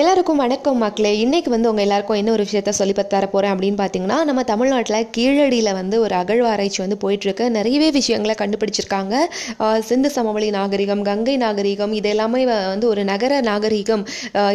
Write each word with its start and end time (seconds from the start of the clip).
எல்லாருக்கும் 0.00 0.38
வணக்கம் 0.42 0.78
மக்களே. 0.82 1.10
இன்றைக்கி 1.22 1.50
வந்து 1.52 1.68
உங்கள் 1.70 1.84
எல்லாருக்கும் 1.84 2.18
என்ன 2.18 2.30
ஒரு 2.34 2.44
விஷயத்த 2.46 2.70
சொல்லி 2.76 2.92
தர 3.14 3.24
போகிறேன் 3.32 3.52
அப்படின்னு 3.54 3.78
பார்த்தீங்கன்னா 3.80 4.18
நம்ம 4.28 4.42
தமிழ்நாட்டில் 4.50 5.08
கீழடியில் 5.16 5.68
வந்து 5.78 5.96
ஒரு 6.04 6.14
அகழ்வாராய்ச்சி 6.20 6.80
வந்து 6.82 6.96
போயிட்டுருக்கு. 7.02 7.46
நிறையவே 7.56 7.88
விஷயங்களை 7.96 8.34
கண்டுபிடிச்சிருக்காங்க. 8.42 9.14
சிந்து 9.88 10.10
சமவெளி 10.14 10.48
நாகரிகம் 10.56 11.02
கங்கை 11.08 11.34
நாகரிகம் 11.42 11.92
இது 11.98 12.08
எல்லாமே 12.14 12.44
வந்து 12.52 12.88
ஒரு 12.92 13.02
நகர 13.10 13.40
நாகரிகம். 13.50 14.04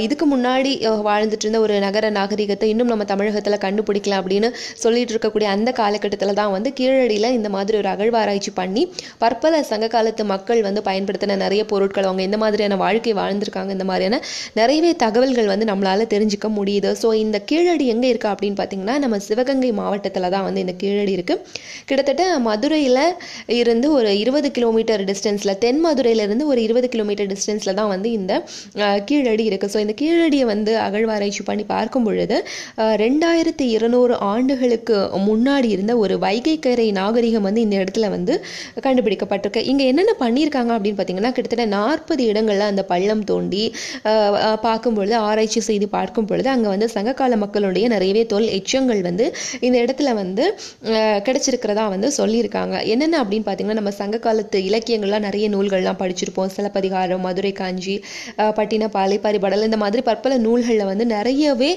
இதுக்கு 0.06 0.28
முன்னாடி 0.34 0.72
வாழ்ந்துட்டு 1.10 1.48
இருந்த 1.48 1.62
ஒரு 1.66 1.76
நகர 1.86 2.10
நாகரிகத்தை 2.18 2.70
இன்னும் 2.74 2.92
நம்ம 2.94 3.08
தமிழகத்தில் 3.14 3.58
கண்டுபிடிக்கலாம் 3.66 4.22
அப்படின்னு 4.24 4.52
சொல்லிட்டு 4.86 5.16
இருக்கக்கூடிய 5.16 5.52
அந்த 5.58 5.70
காலகட்டத்தில் 5.82 6.38
தான் 6.42 6.52
வந்து 6.56 6.72
கீழடியில் 6.82 7.30
இந்த 7.38 7.52
மாதிரி 7.58 7.80
ஒரு 7.84 7.92
அகழ்வாராய்ச்சி 7.94 8.54
பண்ணி 8.62 8.86
பற்பல 9.26 9.62
சங்க 9.72 9.92
காலத்து 9.98 10.28
மக்கள் 10.34 10.64
வந்து 10.70 10.84
பயன்படுத்தின 10.90 11.40
நிறைய 11.46 11.62
பொருட்கள் 11.74 12.10
அவங்க 12.10 12.28
எந்த 12.30 12.40
மாதிரியான 12.46 12.82
வாழ்க்கை 12.86 13.16
வாழ்ந்திருக்காங்க 13.22 13.78
இந்த 13.80 13.88
மாதிரியான 13.92 14.22
நிறையவே 14.62 14.94
தகவல் 15.06 15.26
தகவல்கள் 15.28 15.52
வந்து 15.52 15.68
நம்மளால 15.70 16.04
தெரிஞ்சுக்க 16.12 16.48
முடியுது. 16.58 16.90
ஸோ 17.00 17.08
இந்த 17.22 17.38
கீழடி 17.50 17.86
எங்கே 17.94 18.10
இருக்கு 18.12 18.28
அப்படின்னு 18.34 18.58
பார்த்தீங்கன்னா 18.60 18.94
நம்ம 19.04 19.16
சிவகங்கை 19.26 19.72
மாவட்டத்தில் 19.80 20.28
தான் 20.36 20.46
வந்து 20.48 20.60
இந்த 20.66 20.74
கீழடி 20.82 21.14
இருக்கு. 21.18 21.36
கிட்டத்தட்ட 21.90 22.24
மதுரையில் 22.46 23.02
இருந்து 23.58 23.88
ஒரு 23.98 24.10
இருபது 24.22 24.50
கிலோமீட்டர் 24.58 25.02
டிஸ்டன்ஸில் 25.10 25.54
தென் 25.64 25.82
மதுரையிலேருந்து 25.86 26.46
ஒரு 26.52 26.62
இருபது 26.68 26.90
கிலோமீட்டர் 26.94 27.30
டிஸ்டன்ஸில் 27.32 27.74
தான் 27.80 27.90
வந்து 27.94 28.12
இந்த 28.20 28.34
கீழடி 29.10 29.46
இருக்குது 29.50 29.74
ஸோ 29.74 29.82
இந்த 29.86 29.96
கீழடியை 30.02 30.46
வந்து 30.54 30.74
அகழ்வாராய்ச்சி 30.86 31.46
பண்ணி 31.50 31.66
பார்க்கும் 31.74 32.08
பொழுது 32.08 32.38
ரெண்டாயிரத்தி 33.04 33.68
இருநூறு 33.76 34.16
ஆண்டுகளுக்கு 34.32 34.98
முன்னாடி 35.30 35.70
இருந்த 35.76 35.96
ஒரு 36.06 36.18
வைகைக்கரை 36.26 36.88
நாகரிகம் 37.02 37.48
வந்து 37.50 37.64
இந்த 37.68 37.78
இடத்துல 37.84 38.10
வந்து 38.16 38.34
கண்டுபிடிக்கப்பட்டிருக்கு. 38.88 39.64
இங்கே 39.74 39.88
என்னென்ன 39.94 40.16
பண்ணியிருக்காங்க 40.24 40.72
அப்படின்னு 40.78 41.00
பார்த்தீங்கன்னா 41.02 41.34
கிட்டத்தட்ட 41.36 41.68
நாற்பது 41.78 42.24
இடங்களில் 42.32 42.70
அந்த 42.72 42.86
பள்ளம் 42.94 43.26
தோண்டி 43.34 43.64
பார்க்கும்பொழுது 44.68 45.16
ஆராய்ச்சி 45.30 45.62
செய்து 45.68 45.88
பார்க்கும் 45.96 46.28
பொழுது 46.30 46.50
அங்கே 46.54 46.70
வந்து 46.74 46.88
சங்ககால 46.96 47.38
மக்களுடைய 47.44 47.86
நிறையவே 47.94 48.24
தொல் 48.34 48.50
எச்சங்கள் 48.58 49.02
வந்து 49.10 49.26
இந்த 49.68 49.76
இடத்துல 49.84 50.14
வந்து 50.22 50.44
கிடைச்சிருக்கிறதா 51.28 51.86
வந்து 51.94 52.10
சொல்லியிருக்காங்க. 52.20 52.76
என்னென்ன 52.94 53.22
அப்படின்னு 53.24 53.48
பார்த்தீங்கன்னா 53.48 53.80
நம்ம 53.80 53.94
சங்க 54.02 54.20
காலத்து 54.26 54.60
இலக்கியங்கள்லாம் 54.70 55.26
நிறைய 55.28 55.46
நூல்கள்லாம் 55.56 56.00
படிச்சிருப்போம். 56.02 56.52
சிலப்பதிகாரம் 56.58 57.24
மதுரை 57.28 57.52
காஞ்சி 57.62 57.96
பட்டினப்பாலை 58.60 59.18
பரிபாடல் 59.26 59.68
இந்த 59.70 59.80
மாதிரி 59.84 60.04
பற்பல 60.10 60.38
நூல்களில் 60.46 60.90
வந்து 60.92 61.08
நிறையவே 61.16 61.72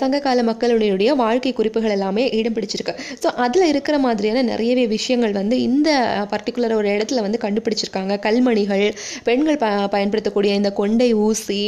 சங்ககால 0.00 0.42
மக்களுடைய 0.50 1.10
வாழ்க்கை 1.22 1.52
குறிப்புகள் 1.60 1.94
எல்லாமே 1.96 2.24
இடம் 2.38 2.56
பிடிச்சிருக்கு. 2.56 2.94
ஸோ 3.22 3.28
அதில் 3.46 3.68
இருக்கிற 3.72 3.96
மாதிரியான 4.06 4.44
நிறையவே 4.52 4.84
விஷயங்கள் 4.96 5.34
வந்து 5.40 5.56
இந்த 5.68 5.90
பர்டிகுலர் 6.32 6.74
ஒரு 6.80 6.88
இடத்துல 6.96 7.22
வந்து 7.26 7.40
கண்டுபிடிச்சிருக்காங்க. 7.44 8.12
கல்மணிகள் 8.26 8.86
பெண்கள் 9.28 9.60
ப 9.62 9.66
பயன்படுத்தக்கூடிய 9.94 10.52
இந்த 10.60 10.70
கொண்டை 10.80 11.08
ஊசி 11.26 11.60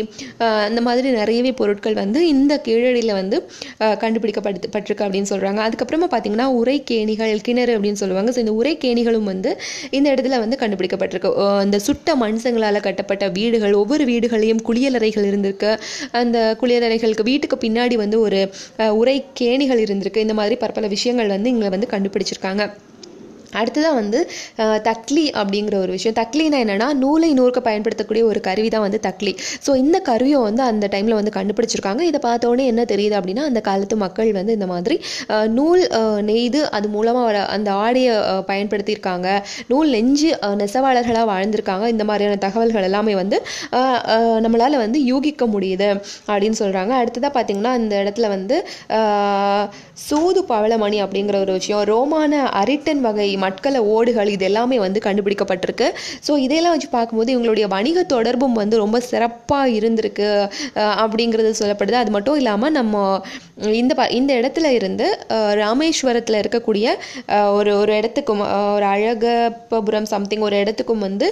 இந்த 0.70 0.80
மாதிரி 0.86 1.07
மாதிரி 1.08 1.20
நிறையவே 1.22 1.52
பொருட்கள் 1.62 1.98
வந்து 2.02 2.20
இந்த 2.34 2.52
கீழடியில் 2.66 3.14
வந்து 3.20 3.36
கண்டுபிடிக்கப்பட்டு 4.04 4.72
பட்டிருக்கு 4.74 5.06
அப்படின்னு 5.06 5.30
சொல்கிறாங்க 5.32 5.60
அதுக்கப்புறமா 5.66 6.08
பார்த்தீங்கன்னா 6.14 6.48
உரைக்கேணிகள் 6.60 7.44
கிணறு 7.48 7.74
அப்படின்னு 7.76 8.00
சொல்லுவாங்க. 8.02 8.30
ஸோ 8.36 8.40
இந்த 8.44 8.54
உரைக்கேணிகளும் 8.60 9.28
வந்து 9.32 9.50
இந்த 9.98 10.06
இடத்துல 10.14 10.38
வந்து 10.44 10.56
கண்டுபிடிக்கப்பட்டிருக்கு. 10.64 11.32
அந்த 11.64 11.76
இந்த 11.78 11.88
சுட்ட 11.88 12.14
மனுஷங்களால் 12.22 12.84
கட்டப்பட்ட 12.86 13.24
வீடுகள் 13.36 13.74
ஒவ்வொரு 13.80 14.04
வீடுகளையும் 14.10 14.62
குளியலறைகள் 14.68 15.26
இருந்திருக்கு. 15.28 15.70
அந்த 16.20 16.38
குளியலறைகளுக்கு 16.60 17.28
வீட்டுக்கு 17.30 17.56
பின்னாடி 17.66 17.96
வந்து 18.02 18.18
ஒரு 18.26 18.40
உரை 19.02 19.16
கேணிகள் 19.40 19.84
இருந்திருக்கு. 19.86 20.24
இந்த 20.26 20.36
மாதிரி 20.40 20.56
பற்பல 20.64 20.88
விஷயங்கள் 20.96 21.34
வந்து 21.36 21.52
இங்கே 21.54 21.74
வந்து 21.76 21.92
கண்டுபிடிச்சிருக்காங்க. 21.94 22.64
அடுத்ததாக 23.60 23.94
வந்து 24.00 24.20
தக்லி 24.88 25.24
அப்படிங்கிற 25.40 25.76
ஒரு 25.84 25.92
விஷயம். 25.96 26.16
தக்லினா 26.20 26.58
என்னென்னா 26.64 26.88
நூலை 27.02 27.30
நூறுக்கு 27.38 27.62
பயன்படுத்தக்கூடிய 27.68 28.24
ஒரு 28.30 28.42
கருவி 28.48 28.70
தான் 28.74 28.84
வந்து 28.86 29.00
தக்லி. 29.08 29.32
ஸோ 29.66 29.70
இந்த 29.82 29.98
கருவியை 30.10 30.40
வந்து 30.48 30.64
அந்த 30.70 30.88
டைமில் 30.94 31.18
வந்து 31.20 31.34
கண்டுபிடிச்சிருக்காங்க. 31.38 32.02
இதை 32.10 32.20
பார்த்தோன்னே 32.28 32.66
என்ன 32.72 32.84
தெரியுது 32.92 33.16
அப்படின்னா 33.20 33.44
அந்த 33.50 33.62
காலத்து 33.68 33.98
மக்கள் 34.04 34.32
வந்து 34.38 34.56
இந்த 34.58 34.68
மாதிரி 34.74 34.98
நூல் 35.58 35.82
நெய்து 36.30 36.62
அது 36.78 36.86
மூலமாக 36.96 37.24
வர 37.30 37.38
அந்த 37.56 37.68
ஆடையை 37.84 38.14
பயன்படுத்தியிருக்காங்க. 38.52 39.28
நூல் 39.72 39.90
நெஞ்சு 39.96 40.30
நெசவாளர்களாக 40.62 41.26
வாழ்ந்திருக்காங்க. 41.32 41.86
இந்த 41.96 42.06
மாதிரியான 42.12 42.40
தகவல்கள் 42.46 42.88
எல்லாமே 42.90 43.16
வந்து 43.22 43.40
நம்மளால் 44.46 44.56
நம்மளால 44.58 44.78
வந்து 44.84 45.00
யூகிக்க 45.08 45.44
முடியுது 45.52 45.88
அப்படின்னு 46.30 46.56
சொல்கிறாங்க 46.60 46.92
அடுத்ததாக 47.00 47.32
பார்த்தீங்கன்னா 47.34 47.72
அந்த 47.78 47.94
இடத்துல 48.02 48.28
வந்து 48.34 48.56
சூது 50.06 50.40
பவளமணி 50.50 50.98
அப்படிங்கிற 51.04 51.36
ஒரு 51.44 51.52
விஷயம். 51.58 51.82
ரோமான 51.92 52.40
அரிட்டன் 52.60 53.02
வகை 53.06 53.28
மட்கல 53.44 53.82
ஓடுகள் 53.94 54.32
இது 54.34 54.46
எல்லாமே 54.50 54.78
வந்து 54.86 55.00
கண்டுபிடிக்கப்பட்டிருக்கு. 55.08 55.88
ஸோ 56.26 56.32
இதையெல்லாம் 56.46 56.74
வச்சு 56.76 56.90
பார்க்கும்போது 56.96 57.32
இவங்களுடைய 57.34 57.68
வணிக 57.76 58.04
தொடர்பும் 58.14 58.56
வந்து 58.62 58.82
ரொம்ப 58.84 59.00
சிறப்பாக 59.10 59.74
இருந்திருக்கு 59.78 60.28
அப்படிங்கிறது 61.04 61.52
சொல்லப்படுது. 61.62 61.98
அது 62.02 62.12
மட்டும் 62.16 62.38
இல்லாமல் 62.42 62.76
நம்ம 62.78 62.96
இந்த 63.80 63.92
ப 63.98 64.02
இந்த 64.18 64.32
இடத்துல 64.40 64.66
இருந்து 64.78 65.06
ராமேஸ்வரத்தில் 65.62 66.40
இருக்கக்கூடிய 66.42 66.86
ஒரு 67.58 67.70
ஒரு 67.82 67.92
இடத்துக்கும் 68.00 68.42
ஒரு 68.74 68.86
அழகப்பபுரம் 68.94 70.08
சம்திங் 70.12 70.44
ஒரு 70.48 70.56
இடத்துக்கும் 70.62 71.04
வந்து 71.06 71.26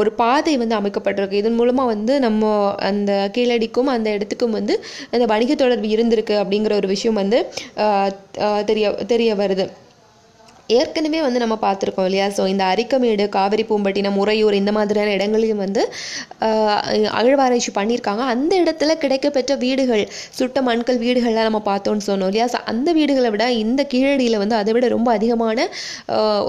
ஒரு 0.00 0.10
பாதை 0.22 0.54
வந்து 0.62 0.78
அமைக்கப்பட்டிருக்கு. 0.80 1.40
இதன் 1.42 1.58
மூலமாக 1.60 1.92
வந்து 1.94 2.14
நம்ம 2.26 2.52
அந்த 2.90 3.12
கீழடிக்கும் 3.36 3.92
அந்த 3.96 4.08
இடத்துக்கும் 4.16 4.56
வந்து 4.58 4.76
அந்த 5.14 5.26
வணிக 5.34 5.54
தொடர்பு 5.64 5.90
இருந்திருக்கு 5.96 6.36
அப்படிங்கிற 6.42 6.74
ஒரு 6.80 6.90
விஷயம் 6.94 7.20
வந்து 7.22 7.38
தெரிய 8.70 8.88
தெரிய 9.12 9.30
வருது. 9.42 9.66
ஏற்கனவே 10.78 11.20
வந்து 11.26 11.42
நம்ம 11.42 11.56
பார்த்துருக்கோம் 11.64 12.06
இல்லையா? 12.08 12.26
ஸோ 12.36 12.42
இந்த 12.52 12.64
அரிக்கமேடு 12.72 13.24
காவிரி 13.36 13.64
பூம்பட்டினம் 13.70 14.18
உறையூர் 14.22 14.56
இந்த 14.60 14.72
மாதிரியான 14.78 15.12
இடங்களையும் 15.18 15.62
வந்து 15.64 15.82
அகழ்வாராய்ச்சி 17.20 17.72
பண்ணியிருக்காங்க. 17.78 18.22
அந்த 18.34 18.52
இடத்துல 18.62 18.94
கிடைக்கப்பெற்ற 19.02 19.54
வீடுகள் 19.64 20.04
சுட்ட 20.38 20.58
மண்கள் 20.68 21.00
வீடுகள்லாம் 21.04 21.48
நம்ம 21.48 21.60
பார்த்தோம்னு 21.70 22.06
சொன்னோம் 22.10 22.30
இல்லையா? 22.32 22.46
ஸோ 22.54 22.60
அந்த 22.72 22.88
வீடுகளை 22.98 23.30
விட 23.34 23.46
இந்த 23.64 23.80
கீழடியில் 23.92 24.38
வந்து 24.42 24.56
அதை 24.60 24.74
விட 24.76 24.88
ரொம்ப 24.96 25.08
அதிகமான 25.18 25.58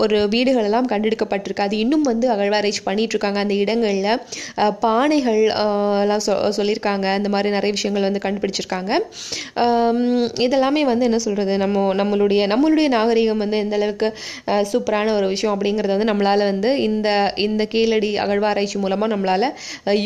ஒரு 0.03 0.17
வீடுகள் 0.35 0.67
எல்லாம் 0.69 0.89
கண்டெடுக்கப்பட்டிருக்கு. 0.93 1.65
அது 1.67 1.77
இன்னும் 1.83 2.05
வந்து 2.11 2.27
அகழ்வாராய்ச்சி 2.35 2.83
பண்ணிகிட்ருக்காங்க 2.89 3.39
அந்த 3.45 3.55
இடங்களில் 3.63 4.09
பானைகள் 4.85 5.41
எல்லாம் 6.03 6.23
சொ 6.27 6.33
சொல்லியிருக்காங்க. 6.59 7.07
இந்த 7.19 7.29
மாதிரி 7.35 7.49
நிறைய 7.57 7.71
விஷயங்கள் 7.77 8.07
வந்து 8.09 8.23
கண்டுபிடிச்சிருக்காங்க. 8.25 8.91
இதெல்லாமே 10.45 10.83
வந்து 10.91 11.07
என்ன 11.09 11.19
சொல்கிறது 11.25 11.53
நம்ம 11.63 11.85
நம்மளுடைய 12.01 12.41
நம்மளுடைய 12.53 12.87
நாகரிகம் 12.97 13.43
வந்து 13.43 13.57
எந்த 13.63 13.75
அளவுக்கு 13.79 14.07
சூப்பரான 14.71 15.13
ஒரு 15.17 15.27
விஷயம் 15.33 15.55
அப்படிங்கிறத 15.55 15.95
வந்து 15.95 16.09
நம்மளால் 16.11 16.45
வந்து 16.51 16.71
இந்த 16.89 17.09
இந்த 17.47 17.65
கீழடி 17.73 18.11
அகழ்வாராய்ச்சி 18.25 18.79
மூலமாக 18.85 19.11
நம்மளால் 19.15 19.47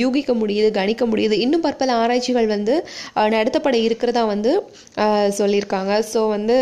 யூகிக்க 0.02 0.34
முடியுது 0.42 0.70
கணிக்க 0.80 1.06
முடியுது. 1.14 1.38
இன்னும் 1.46 1.66
பற்பல 1.68 1.96
ஆராய்ச்சிகள் 2.04 2.48
வந்து 2.56 2.76
நடத்தப்பட 3.36 3.76
இருக்கிறதா 3.88 4.24
வந்து 4.36 4.54
சொல்லியிருக்காங்க. 5.40 5.94
ஸோ 6.14 6.22
வந்து 6.36 6.58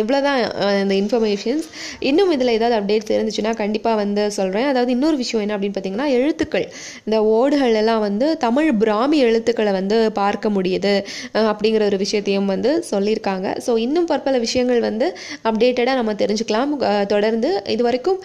இவ்வளோ 0.00 0.18
தான் 0.26 0.38
இந்த 0.82 0.94
இன்ஃபர்மேஷன்ஸ் 1.02 1.66
இன்னும் 2.08 2.32
இதில் 2.34 2.54
ஏதாவது 2.56 2.76
அப்டேட்ஸ் 2.78 3.12
இருந்துச்சுன்னா 3.16 3.52
கண்டிப்பாக 3.62 3.96
வந்து 4.02 4.22
சொல்கிறேன் 4.38 4.68
அதாவது 4.70 4.92
இன்னொரு 4.96 5.16
விஷயம் 5.22 5.42
என்ன 5.44 5.56
அப்படின்னு 5.56 5.76
பார்த்தீங்கன்னா 5.76 6.08
எழுத்துக்கள். 6.18 6.66
இந்த 7.06 7.18
ஓடுகள் 7.36 7.78
எல்லாம் 7.82 8.02
வந்து 8.06 8.26
தமிழ் 8.46 8.70
பிராமி 8.82 9.18
எழுத்துக்களை 9.28 9.72
வந்து 9.78 9.98
பார்க்க 10.20 10.54
முடியுது 10.56 10.94
அப்படிங்கிற 11.50 11.84
ஒரு 11.90 12.00
விஷயத்தையும் 12.04 12.50
வந்து 12.54 12.72
சொல்லியிருக்காங்க. 12.92 13.48
ஸோ 13.66 13.74
இன்னும் 13.86 14.10
பற்பல 14.12 14.38
விஷயங்கள் 14.46 14.82
வந்து 14.88 15.08
அப்டேட்டடாக 15.50 15.98
நம்ம 16.00 16.14
தெரிஞ்சுக்கலாம். 16.24 16.72
தொடர்ந்து 17.14 17.50
இது 17.76 17.82
வரைக்கும் 17.88 18.20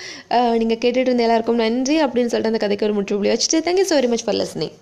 நீங்கள் 0.61 0.81
கேட்டுட்டு 0.83 1.09
இருந்த 1.09 1.27
எல்லாருக்கும் 1.27 1.63
நன்றி 1.65 1.97
அப்படின்னு 2.05 2.31
சொல்லிட்டு 2.33 2.53
அந்த 2.53 2.63
கதைக்கு 2.65 2.87
ஒரு 2.89 2.97
முற்றுப்புள்ளி 2.99 3.33
வச்சுட்டு 3.35 3.65
thank you 3.67 3.87
so 3.91 3.97
very 3.99 4.11
much 4.13 4.25
for 4.27 4.39
listening 4.41 4.75